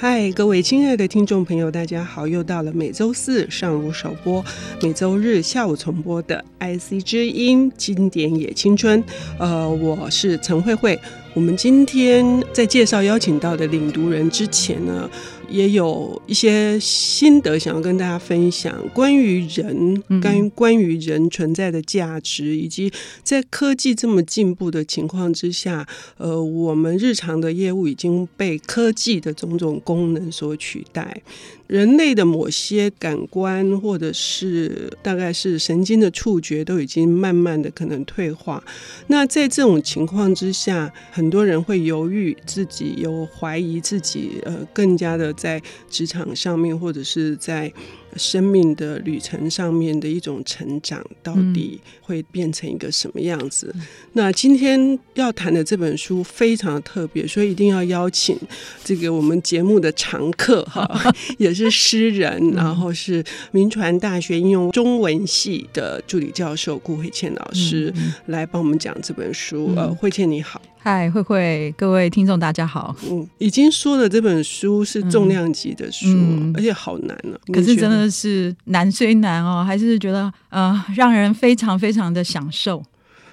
[0.00, 2.24] 嗨，各位亲爱的听众朋友，大家好！
[2.24, 4.44] 又到了每周四上午首播、
[4.80, 6.44] 每周日下午重播的
[6.78, 9.02] 《IC 之音经典也青春》。
[9.40, 10.96] 呃，我是陈慧慧。
[11.34, 15.10] 我们今天在介绍邀请到的领读人之前呢，
[15.48, 22.92] 也有一些心得想要跟大家分享，关于人，关关于人存在的价值，以及
[23.22, 31.22] 在科技这么进步的情况之下，呃，我们日常的业务已经被科技的种种功能所取代。
[31.66, 38.64] 人类的某些感官，或者是大概是神经的触觉，都已经慢慢的可能退化。
[39.08, 47.72] 那在这种情况之下，很多人会犹豫自己，有怀疑自己，呃，更加的在职场上面，或者是在。
[48.16, 53.70] 生命的旅程上面的一种成长，到底会变成一个什么样子？
[53.74, 53.82] 嗯、
[54.14, 58.36] 那今天要谈的这本书非常特别，所以一定要邀请
[58.82, 60.88] 这个我们节目的常客哈，
[61.38, 69.72] 也是诗人，嗯、然后是民传大学应用中文系的助理教授顾慧倩老师、嗯、来帮我们讲这本书。
[69.76, 70.60] 嗯、呃，慧倩你好。
[70.80, 72.94] 嗨，慧慧，各位听众，大家好。
[73.10, 77.52] 嗯，已经说了这本书是重量级的书，嗯、而且好难呢、啊。
[77.52, 82.82] 可是真的的是难虽难哦，还是觉得呃，让人非常非常的享受。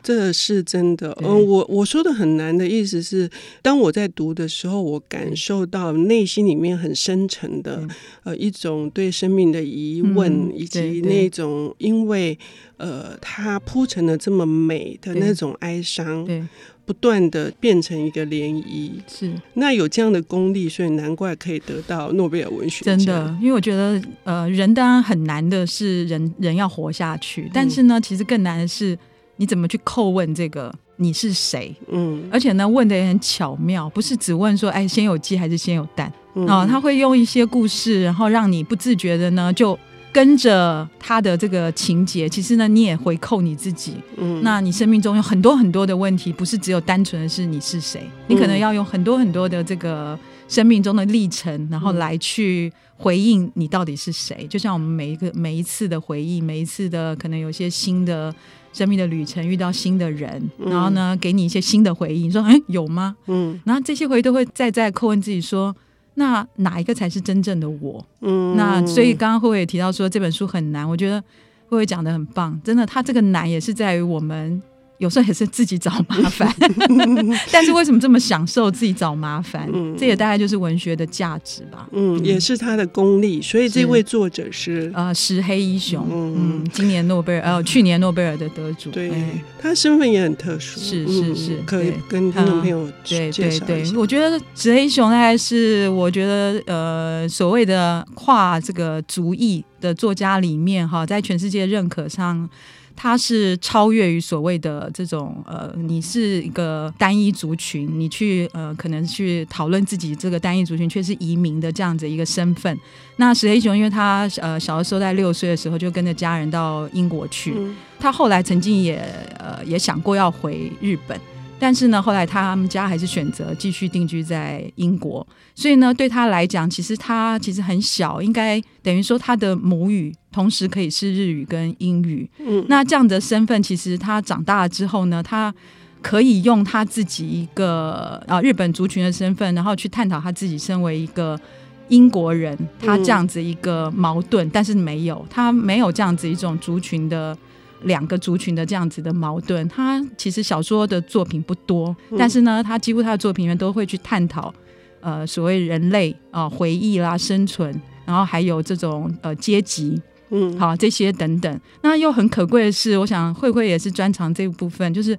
[0.06, 1.18] 这是真的。
[1.24, 3.28] 嗯、呃，我我说的很难的意思是，
[3.64, 7.90] 当我在读的时候，我感受到内心里面很深沉的、嗯、
[8.26, 12.38] 呃一种对生命的疑问，嗯、以及那种因为
[12.78, 16.24] 呃它铺成了这么美的那种哀伤。
[16.24, 16.40] 对。
[16.40, 16.48] 对
[16.86, 22.96] 不断的变成一个涟漪，是那有这样的功力，所以难怪可以得到诺贝尔文学奖。
[22.96, 28.96] 真的，因为我觉得，呃，人当然很难的是人人要活下去，但是呢，嗯、其实更难的是
[29.38, 31.76] 你怎么去叩问这个你是谁？
[31.90, 36.12] 嗯，而且呢，问的也很巧妙，不是只问说，哎，先有鸡还是先有蛋？
[36.36, 39.78] 嗯、哦，他会用一些故事，然后让你不自觉的呢就。
[40.16, 43.96] 跟着他的这个情节，其实呢，你也回扣你自己。
[44.16, 50.18] 嗯，那你生命中有很多很多的问题，不是只有单纯的是你是谁，嗯、你可能要用很多很多的这个
[50.48, 54.48] 生命中的历程，然后来去回应你到底是谁。
[54.50, 58.34] 就像我们每一个每一次的回忆，每一次的可能有些新的
[58.76, 62.24] 生命的旅程，遇到新的人，然后呢，给你一些新的回忆。
[62.24, 63.16] 你说，哎，有吗？
[63.28, 65.74] 嗯，然后这些回忆都会再再叩问自己说。
[66.16, 68.06] 那哪一个才是真正的我？
[68.20, 71.22] 嗯，那所以刚刚慧慧也提到说这本书很难，我觉得
[71.68, 74.62] 慧慧讲的很棒，真的，他这个难也是在于我们。
[74.98, 76.50] 有时候也是自己找麻烦，
[77.52, 79.70] 但是为什么这么享受自己找麻烦？
[79.74, 81.88] 嗯、这也大概就是文学的价值吧。
[81.92, 83.42] 嗯，也是他的功力。
[83.42, 88.90] 所以这位作者是呃石黑一雄，嗯，嗯，今年诺贝尔呃去年诺贝尔的得主。
[88.92, 90.80] 对，哎、他身份也很特殊。
[90.80, 93.66] 是是是，可以跟听众朋友介绍一下。
[93.66, 102.50] 对对对，我觉得石黑一雄大概是我觉得呃所谓的跨这个族裔的作家里面哈，在全世界认可上。
[102.96, 112.78] 他是超越于所谓的这种呃，你是一个单一族群，你去呃，可能去讨论自己这个单一族群却是移民的这样子一个身份。
[113.18, 117.54] 那石黑雄，因为他呃小的时候在六岁的时候就跟着家人到英国去，
[118.00, 118.98] 他后来曾经也
[119.40, 121.20] 呃也想过要回日本。
[121.58, 132.30] 但是呢，后来他们家还是选择继续定居在英国，所以呢，对他来讲，其实他其实很小，应该等于说他的母语同时可以是日语跟英语。
[132.40, 135.54] 嗯，那这样的身份，其实他长大了之后呢，他
[136.02, 141.40] 可以用他自己一个啊日本族群的身份，然后去探讨他自己身为一个
[141.88, 147.36] 英国人，他这样子一个矛盾，嗯，但是没有，他没有这样子一种族群的。
[147.84, 154.54] 两个族群的这样子的矛盾，他其实小说的作品不多，嗯、但是呢，他几乎他的作品里面都会去探讨，
[155.02, 157.74] 呃，所谓人类啊、呃、回忆啦、生存，
[158.06, 161.60] 然后还有这种呃阶级，嗯，好这些等等。
[161.82, 165.18] 那又很可贵的是，我想慧慧也是专长这一部分，就是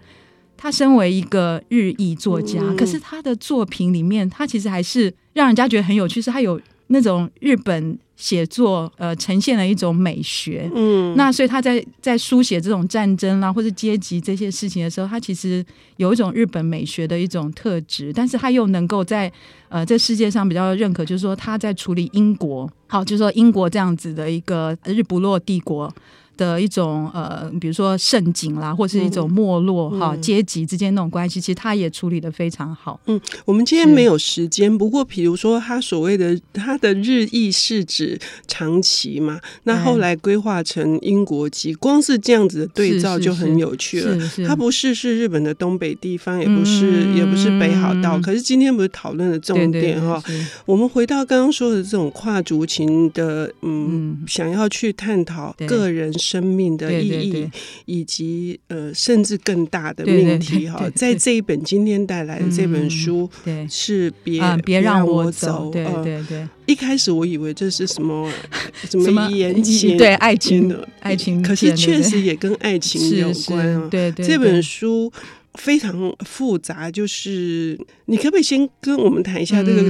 [0.56, 7.98] 他身为一个日裔作家，嗯、可是他的作品里面，他其实还是让人家觉得很有趣，是他有那种日本。
[8.18, 15.62] 写作呃，呈现了一种美学，嗯，那所以他在在书写这种战争啦，或者阶级这些事情的时候，他其实
[15.98, 19.30] 有一种日本美学的一种特质，但是他又能够在
[19.68, 25.94] 呃这世界上比较认可，就是说他在处理英国，好，就是说英国这样子的一个日不落帝国
[26.36, 33.00] 的一种呃，比如说盛景啦，或是一种没落哈、嗯、阶级之间那种关系，其实他也处理的非常好。
[33.06, 44.16] 嗯，我们今天没有时间，不过比如说他所谓的他的日裔是指长期嘛，那后来规划成英国籍，光是这样子的对照就很有趣了。
[44.46, 50.22] 他不是是日本的东北地方，也不是、嗯、也不是北海道、嗯，可是今天不是讨论的重点哈。
[50.66, 56.12] 我们回到刚刚说的这种跨族群的，嗯，嗯想要去探讨个人。
[56.26, 57.18] 生命的意义，对。
[57.30, 57.50] 对对，
[57.84, 65.70] 以及呃，甚至更大的命题哈，在这一本今天带来的这本书，对，是别别让我走。
[65.70, 68.30] 对对对，一开始我以为这是什么
[68.90, 73.88] 什么言情，对爱情的爱情，可是确实也跟爱情有关啊。
[73.90, 75.12] 对对，这本书
[75.56, 79.82] 非常复杂，就是你可不可以先跟我们谈一下这个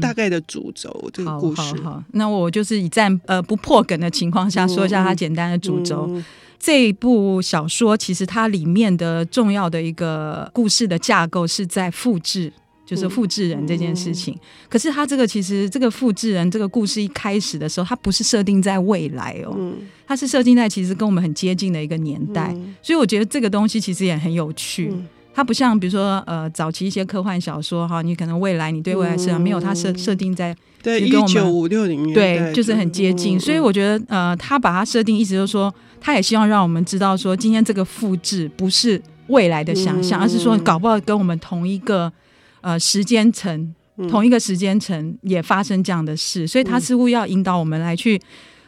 [0.00, 1.10] 大概的主轴？
[1.12, 1.62] 这个故事。
[1.82, 6.06] 好，好，那我就是以暂呃不破梗的情况下说一下它简单的主轴。
[6.08, 6.24] 嗯嗯、
[6.58, 12.52] 这一部小说其实它里面的重要的一个故事的架构是在复制，
[12.90, 14.34] 就是复制人这件事情。
[14.34, 19.54] 嗯、可是他这个其实这个复制人这个故事一开始的时候，它不是设定在未来哦。
[19.56, 19.76] 嗯。
[20.08, 24.88] 它是设定在其实跟我们很接近的一个年代，嗯、所以我觉得这个东西其实也很有趣。
[24.90, 42.12] 嗯、它不像比如说呃早期一些科幻小说哈，你可能未来你对未来设、嗯、没有它设设定在对一九五六零年对就是很接近，嗯、所以我觉得呃他把它设定意思就是说，他也希望让我们知道说今天这个复制不是未来的想象、嗯，而是说搞不好跟我们同一个
[42.60, 48.20] 呃时间层、嗯、同一个时间层也发生这样的事，所以他似乎要引导我们来去。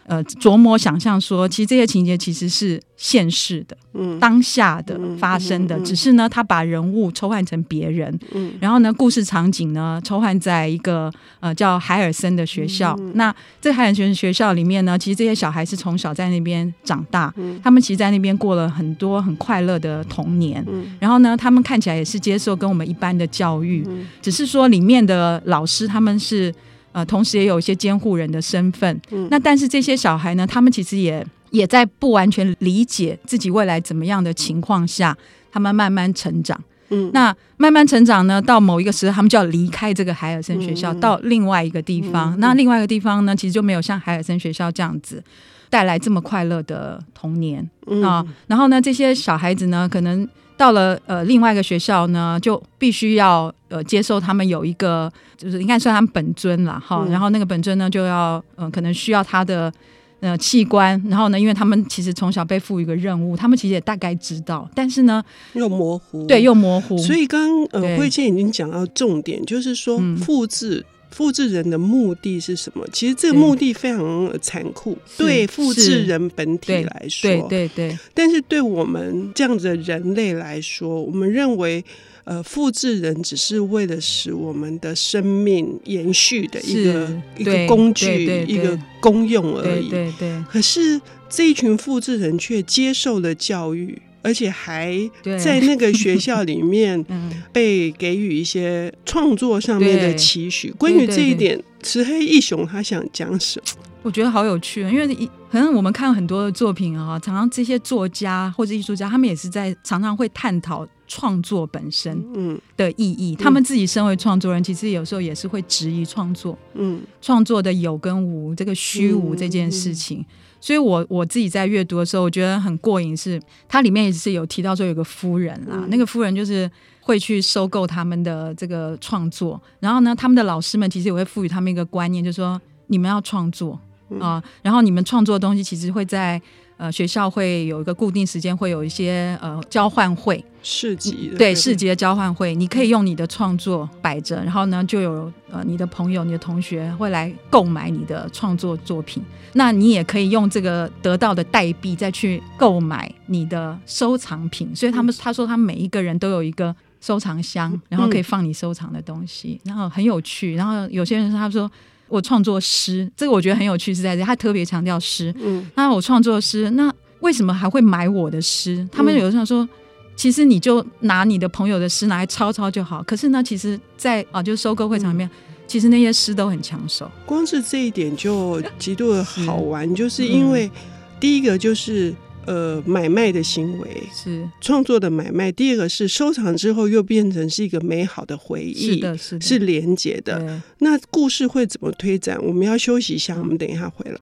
[0.06, 11.10] 呃，琢磨想象说，其实这些情节其实是现实的，嗯，当下的发生的，嗯嗯嗯、只是呢，他把人物抽换成别人，嗯，然后呢，故事场景呢，抽换在一个
[11.40, 12.96] 呃叫海尔森的学校。
[12.99, 26.52] 嗯、那这海尔森学校里面呢，其实这些小孩是从小在那边长大，嗯，他们其实在那边过了很多很快乐的童年，嗯，然后呢，他们看起来也是接受跟我们一般的教育，嗯，只是说里面的老师他们是。
[26.93, 29.00] 呃，同时也有一些监护人的身份。
[29.11, 35.17] 嗯，那但是这些小孩呢，他们其实也也在不完全理解自己未来怎么样的情况下，
[35.50, 36.59] 他们慢慢成长。
[36.91, 42.35] 嗯，那慢慢成长呢，到某一个时候，他们就要离开这个海尔森学校，嗯，到另外一个地方。
[42.35, 45.23] 嗯，那另外一个地方呢，其实就没有像海尔森学校这样子
[45.71, 47.62] 带来这么快乐的童年
[48.03, 48.35] 啊，嗯。
[48.47, 50.29] 然后呢，这些小孩子呢，可能。
[50.62, 57.11] 到了呃另外一个学校呢，就必须要呃接受他们有一个，就是应该算他们本尊了哈、嗯。
[57.11, 59.73] 然后那个本尊呢，就要嗯、呃、可能需要他的
[60.20, 61.03] 呃器官。
[61.09, 65.20] 然后呢，因为他们其实从小被赋予一个任务，他们其实也大概知道，但是呢
[65.55, 66.97] 又模糊，对，又模糊。
[66.97, 70.87] 所以刚刚呃慧倩已经讲到重点，就是说复制。
[71.12, 72.87] 嗯复制人的目的是什么？
[72.91, 77.99] 其实这个目的非常残酷，对复制人本体来说，对对，对对。
[78.14, 81.85] 但是对我们这样子的人类来说，我们认为，
[82.25, 89.91] 呃，复制人只是为了使我们的生命延续的一个一个工具，一个功用而已。
[89.91, 90.44] 对对，对。
[90.49, 94.00] 可是这一群复制人却接受了教育。
[94.22, 94.96] 而且还
[95.42, 97.04] 在那个学校里面
[97.52, 100.70] 被给予一些创作上面的期许。
[100.72, 103.82] 关于这一点，池黑义雄他想讲什么？
[104.02, 105.06] 我觉得好有趣，因为
[105.48, 113.36] 可能我们看很多的作品啊，常常这些作家或者艺术家，他们也是在常常会探讨创作本身嗯的意义。
[113.36, 120.24] 他们自己身为创作人，其实有时候也是会质疑创作，嗯，创作的有跟无，这个虚无这件事情。
[120.62, 126.70] 所以我，我我自己在阅读的时候，我觉得很过瘾，是它里面也是有提到说有个夫人啦，嗯、那个夫人就是
[127.00, 133.72] 会去收购他们的这个创作，然后呢，他们的老师们其实也会赋予他们一个观念，就是说你们要创作
[134.20, 136.41] 啊、呃，然后你们创作的东西其实会在。
[136.82, 149.22] 呃，学校会有一个固定时间，会有一些呃交换会、市集，对市集的交换会，你可以用你的创作摆着，然后呢，就有呃你的朋友、你的同学会来购买你的创作作品。
[149.53, 154.74] 那你也可以用这个得到的代币再去购买你的收藏品。
[154.74, 160.56] 所以他们他说，他每一个人都有一个收藏箱，然后可以放你收藏的东西，然后很有趣。
[160.56, 161.70] 然后有些人他说。
[162.12, 165.34] 我创作诗，这个我觉得很有趣，是在这，他特别强调诗。
[165.38, 168.86] 嗯，那我创作诗，那为什么还会买我的诗？
[168.92, 169.66] 他们有时候说，
[170.14, 173.02] 其实你就拿你的朋友的诗拿来抄抄就好。
[173.04, 177.10] 可是呢，其实在，在啊，就是收购会场里面，嗯，其实那些诗都很抢手。
[177.24, 180.70] 光是这一点就极度的好玩， 是就是因为
[181.19, 182.14] 第一个就是。
[182.46, 185.51] 呃，买卖的行为是创作的买卖。
[185.53, 190.63] 第二个是收藏之后又变成是一个美好的回忆，是的，是的，是连接的。
[190.79, 192.39] 那故事会怎么推展？
[192.43, 194.19] 我们要休息一下，我们等一下回来。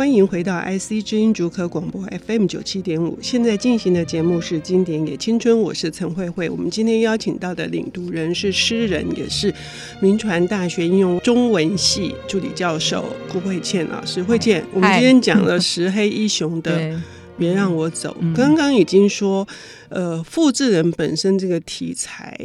[0.00, 3.18] 欢迎回到 IC 知音竹科广播 FM 九七点五。
[3.20, 6.48] 现在进行的节目是《经典也青春》，我是陈慧慧。
[6.48, 9.54] 我们今天邀请到的领读人是诗人，也是
[10.00, 14.22] 民传大学应用中文系助理教授顾慧倩老师。
[14.22, 16.98] 慧倩，我们今天讲了石黑一雄的。
[17.40, 18.14] 别让我走。
[18.36, 19.48] 刚刚已经说，
[19.88, 22.38] 呃，复制人本身这个题材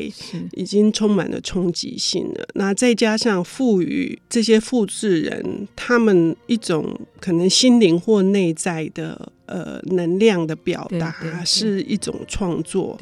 [0.53, 2.47] 已经充满了冲击性了。
[2.55, 12.97] 那再加上赋予这些复制人他们一种可能心灵或内在的呃能量的表达，是一种创作。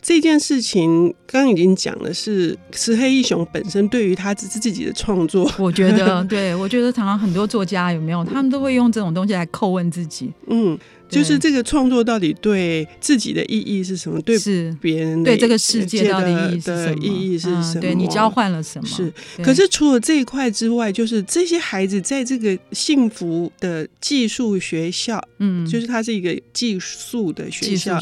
[0.00, 10.78] 这件事情刚刚已经讲了，是石黑一雄本身对于他自自己的创作，我觉得， 对我觉得常常很多作家有没有，他们都会用这种东西来叩问自己，嗯。
[11.08, 14.20] 就是这个创作到底对自己的意义是什么？
[14.22, 14.38] 对
[14.80, 17.04] 别人对这个世界到底意义是什么？
[17.04, 17.80] 意义是什么？
[17.80, 18.86] 对你交换了什么？
[18.88, 19.12] 是。
[19.42, 27.98] 可是除了这一块之外，就是这些孩子在这个幸福的寄宿学校，嗯，就是它是一个寄宿的学校，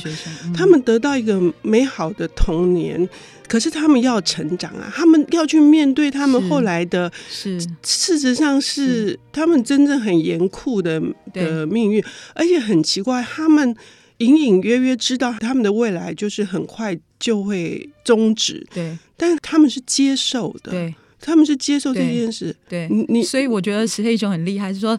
[0.54, 3.08] 他们得到一个美好的童年。
[3.48, 7.60] 可是他们要成长啊，他们要去面对他们后来的，是。
[7.82, 11.00] 事实上是他们真正很严酷的
[11.32, 12.02] 的命运，
[12.34, 13.74] 而且很奇怪，他们
[14.18, 24.98] 隐隐约约知道他们的未来就是很快就会终止，对，但是他们是接受的，对，他们是接受这件事，对，你所以我觉得石黑一雄很厉害，是说。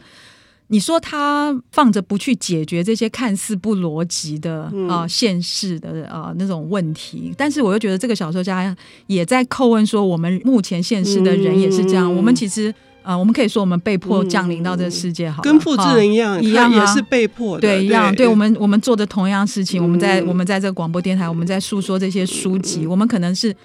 [0.69, 8.75] 你说他放着不去解决这些看似不逻辑的啊、嗯呃、现实的啊、呃、那种问题，但是我又觉得这个小说家
[9.07, 12.05] 也在叩问说，我们目前现实的人也是这样。
[12.05, 12.69] 嗯、我们其实
[13.01, 18.13] 啊、呃，我们可以说我们被迫降临到这个世界，好，跟复制人一样，一样也是被迫的，对，一样。
[18.13, 23.55] 对我们，我们做的同样事情，嗯、我们在我们在这个广播电台，我们在诉说这些书籍，嗯、我们可能是。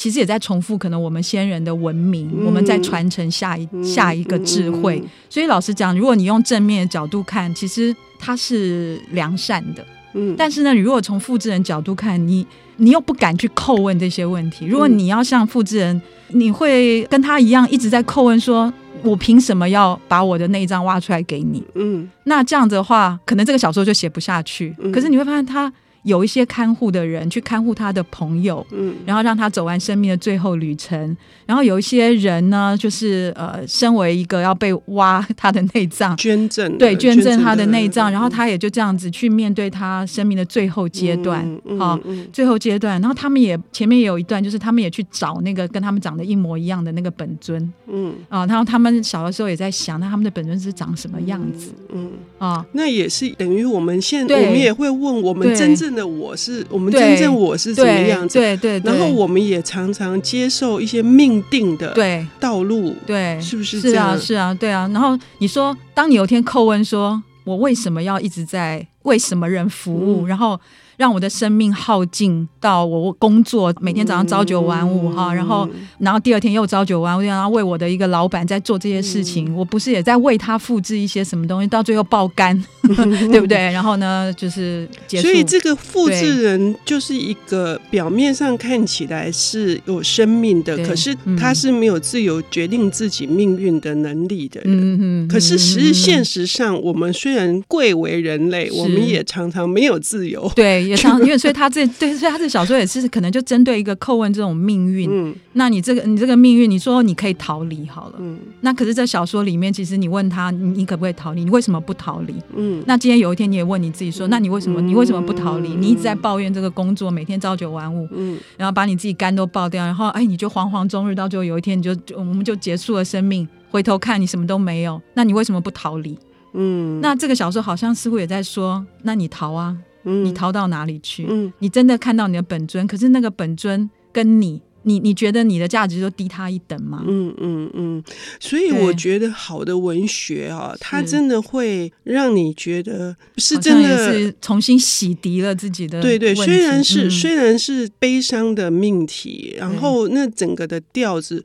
[0.00, 4.98] 其实也在重复，可能我们先人的文明，嗯、我们在传承下一、嗯、下一个智慧。
[4.98, 9.86] 嗯、所以老实讲，如果你用正面的角度看，其实它是良善的。
[10.14, 12.46] 嗯，但是呢，你如果从复制人角度看，你
[12.78, 14.64] 你又不敢去叩问这些问题。
[14.64, 21.62] 如果你要像复制人，你会跟他一样一直在叩问说，我凭什么要把我的内脏挖出来给你？
[21.74, 24.74] 嗯，那这样子的话，可能这个小说就写不下去。
[24.78, 25.70] 嗯、可是你会发现他。
[26.02, 31.16] 有一些看护的人去看护他的朋友，嗯，然后让他走完生命的最后旅程。
[31.44, 41.44] 然后有一些人呢，就是呃，身为一个要被挖他的内脏，捐赠，对，捐赠他的内脏，然后他也就这样子去面对他生命的最后阶段，
[41.78, 41.98] 好，
[42.32, 43.00] 最后阶段。
[43.00, 51.72] 然后他们也前面也有一段，就是他们也去找那个跟他们长得一模一样的那个本尊，嗯啊，然后他们小的时候也在想，那他们的本尊是长什么样子？
[51.92, 55.89] 嗯啊，那也是等于我们现在我们也会问我们真正。
[55.94, 58.38] 的我是我们真正我是怎么样子？
[58.38, 64.10] 对对，然后我们也常常接受一些命定的对道路，对，是不是这样？
[64.12, 64.88] 是啊，是啊，对啊。
[64.92, 70.26] 然后你说，当你有一天叩问说，我为什么要一直在为什么人服务？
[70.26, 70.60] 然后。
[71.00, 75.66] 让我的生命耗尽到我工作，每天早上朝九晚五哈，然后
[75.98, 82.54] 然后第二天又朝九晚五，然后为我的一个老板在做这些事情，我不是也在为他复制一些什么东西，到最后爆肝，
[83.32, 83.56] 对不对？
[83.72, 85.28] 然后呢，就是结束。
[85.28, 95.26] 所以这个复制人就是一个表面上看起来是有生命的，可是他是没有自由决定自己命运的能力的人。
[95.26, 100.52] 可是实际现实上，我们虽然贵为人类，我们也常常没有自由。
[100.54, 100.89] 对。
[100.90, 105.08] 也常因为所以他这对，所以他这小说也是可能就针对一个叩问这种命运。
[105.10, 108.16] 嗯，那你这个你这个命运，你说你可以逃离好了。
[108.18, 111.44] 嗯，那可是，在小说里面，其实你问他，你你可不可以逃离？
[111.44, 112.34] 你为什么不逃离？
[112.56, 115.68] 嗯，那今天有一天你也问你自己说，那你为什么你为什么不逃离？
[115.70, 126.18] 你一直在抱怨这个工作，每天朝九晚五，嗯，然后把你自己肝都爆掉，然后哎，你就惶惶终日，到最后有一天你就就我们就结束了生命，回头看你什么都没有，那你为什么不逃离？
[126.54, 129.76] 嗯，那这个小说好像似乎也在说，那你逃啊。
[130.04, 131.26] 嗯，你逃到哪里去？
[131.28, 137.04] 嗯，你真的看到你的本尊，可是那个本尊跟你，你你觉得你的价值就低他一等吗？
[137.06, 138.04] 嗯嗯嗯，
[138.38, 146.00] 所以我觉得好的文学啊，它真的会让你觉得是真的是重新洗涤了自己的。
[146.00, 151.44] 对对，虽然是虽然是悲伤的命题，然后那整个的调子。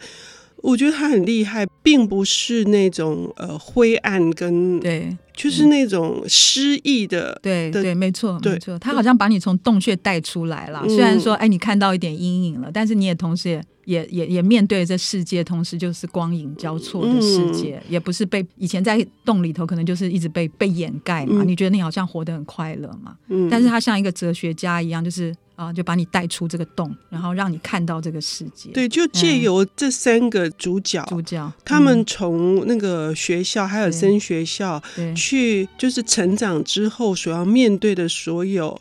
[0.58, 10.84] 我觉得他很厉害，并不是那种呃灰暗跟对，就是那种诗意的，对对，没错没错，他好像把你从洞穴带出来了。
[10.88, 21.44] 虽然说哎，你看到一点阴影了，但是你也同时也也也也面对这世界，同时就是光影交错的世界，也不是被以前在洞里头可能就是一直被被掩盖嘛。
[21.44, 23.16] 你觉得你好像活得很快乐嘛？
[23.52, 25.36] 但是他像一个哲学家一样，就是。
[25.56, 28.70] 啊，就把你带出这个洞，然后让你看到这个世界。
[28.72, 34.82] 对，就借由这三个主角，主角他们从那个学校海尔森学校
[35.16, 38.80] 去，就是成长之后所要面对的所有，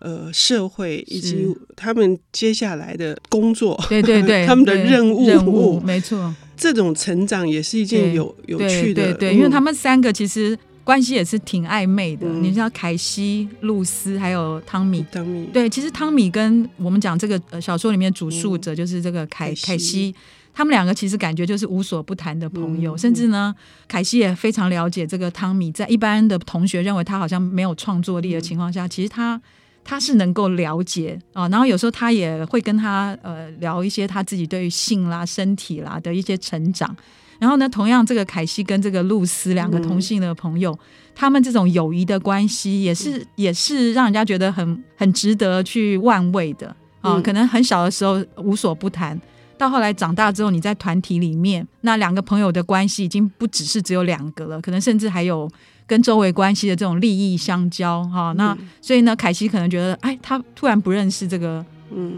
[0.00, 6.34] 呃，社会以及他们接下来的工作，对对对， 他们的任务，任务，没错。
[6.56, 10.58] 这种成长也是一件有有趣的，对对，因为他们三个其实。
[10.82, 15.04] 关系也是挺暧昧的，嗯、你像凯西、露丝还有汤米。
[15.12, 20.14] 汤米对，其实汤米跟我们讲这个小说里面主述者就是这个凯、嗯、凯西，
[20.52, 23.54] 他们两个其实感觉就是无所不谈的朋友，嗯、甚至呢，
[23.86, 25.70] 凯西也非常了解这个汤米。
[25.70, 29.40] 在一般的同学认为他好像没有创作力的情况下，嗯、其实他
[29.84, 31.46] 他是能够了解啊。
[31.48, 36.96] 然后有时候他也会跟他呃聊一些他自己对于性啦、身体啦的一些成长。
[37.40, 40.78] 然后呢，同样这个凯西跟这个露丝两个同性的朋友，嗯、
[41.14, 46.68] 他们这种友谊的关系也是、嗯、也是让人家觉得很很值得去玩味的
[47.00, 47.14] 啊。
[47.14, 49.18] 嗯、可能很小的时候无所不谈，
[49.56, 55.50] 到后来长大之后，你在团体里面，那两个朋友的关系已经不只是只有两个了，可能甚至还有
[55.86, 58.34] 跟周围关系的这种利益相交哈。
[58.36, 61.64] 那、嗯、所以呢，凯西可能觉得，哎，他突然不认识这个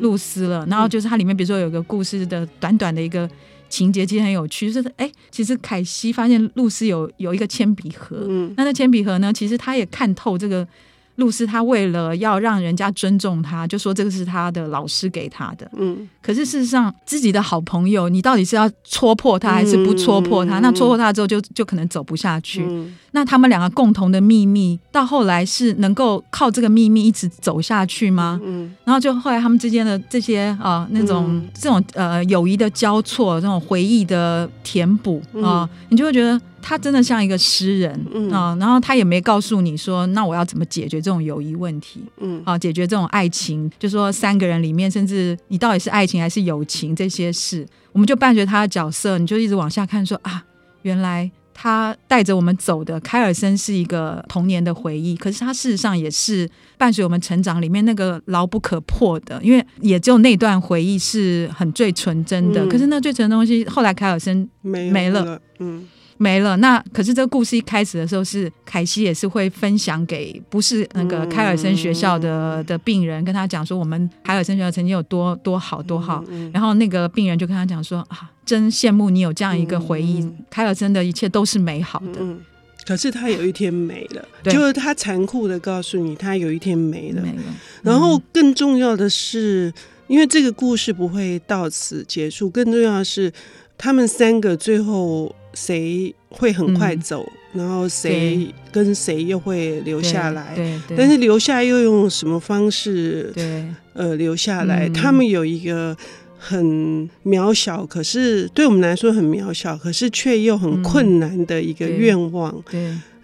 [0.01, 0.67] 露丝了。
[0.67, 3.31] 嗯、然后就是它里面，比如说有个故事的短短的一个。
[3.73, 10.69] 情节其实很有趣，就是哎，其实凯西发现露丝有有一个铅笔盒，嗯，那那铅笔盒呢，其实他也看透这个。
[11.17, 15.71] 露丝她为了要让人家尊重她，就说这个是她的老师给她的。
[15.77, 20.59] 嗯，可是事实上，自己的好朋友，你到底是要戳破他还是不戳破他？
[20.59, 22.65] 嗯、那戳破他之后就，就就可能走不下去。
[22.67, 28.41] 嗯、那他们两个共同的秘密，到后来是能够靠这个秘密一直走下去吗？
[28.43, 36.41] 嗯，然后就后来他们之间的这些啊、呃，那种、嗯、这种呃友谊的交错，这种回忆的填补啊、你就会觉得。
[36.65, 42.01] 他真的像一个诗人啊、嗯哦，然后他也没告诉你说，那我要怎么解决这种友谊问题？
[42.21, 50.45] 嗯，啊，解决这种爱情，就说三个人里面，甚至你到底是爱情还是友情这些事，我们就伴随他的角色，你就一直往下看说，说啊，
[50.83, 65.89] 原来他带着我们走的凯尔森是一个童年的回忆，可是他事实上也是伴随我们成长里面那个牢不可破的，因为也只有那段回忆是很最纯真的，嗯、可是那最纯的东西，后来凯尔森没了，没了嗯。
[66.23, 66.57] 没了。
[66.59, 76.25] 那可是这个故事一开始的时候，是凯西也是会分享给不是那个凯尔森学校的、嗯、的病人，跟他讲说我们凯尔森学校曾经有多多好多好。
[76.29, 82.21] 嗯嗯、然后那个病人就跟他讲说啊，真羡慕你有这样一个回忆，嗯、凯尔森的一切都是美好的。
[82.21, 82.41] 嗯、
[82.87, 87.21] 可是他有一天没了，对就是他残酷的告诉你，他有一天没了。
[87.21, 87.43] 没了。
[87.83, 89.73] 然后更重要的是，
[90.07, 93.33] 因为这个故事不会到此结束，更重要的是。
[93.79, 100.55] 他们三个最后谁会很快走，嗯、然后谁跟谁又会留下来？
[100.55, 103.31] 对，对对，但是留下又用什么方式？
[103.35, 104.89] 对，呃，留下来。
[104.89, 105.97] 嗯、他们有一个
[106.39, 112.63] 很渺小，可是对我们来说很渺小，可是却又很困难的一个愿望。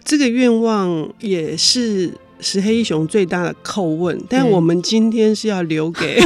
[0.03, 2.11] 这个愿望也是。
[2.39, 6.19] 石黑一雄最大的叩问，但我们今天是要留给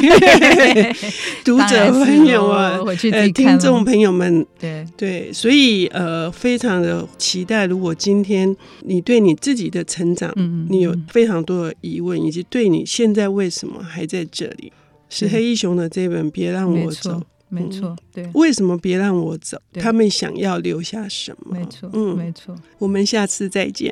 [1.44, 2.80] 读者朋友们，
[3.12, 7.66] 呃，听众朋友们，对对，所以呃，非常的期待。
[7.66, 14.72] 如果今天你对你自己的成长，嗯，你有非常多的疑问，以及对你现在为什么还在这里，
[15.10, 17.12] 石黑一雄的这本《别让我走》，
[17.50, 19.58] 没错，对，为什么别让我走？
[19.74, 21.58] 他们想要留下什么？
[21.58, 22.56] 没错，嗯，没错。
[22.78, 23.92] 我们下次再见。